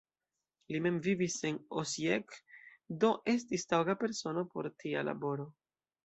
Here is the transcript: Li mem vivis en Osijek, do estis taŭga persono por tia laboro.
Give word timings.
Li 0.75 0.79
mem 0.83 0.95
vivis 1.07 1.33
en 1.49 1.57
Osijek, 1.81 2.37
do 3.03 3.11
estis 3.33 3.67
taŭga 3.73 3.95
persono 4.05 4.45
por 4.55 4.71
tia 4.85 5.05
laboro. 5.11 5.47